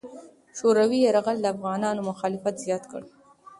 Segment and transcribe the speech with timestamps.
[0.57, 3.01] شوروي یرغل د افغانانو مخالفت زیات کړ.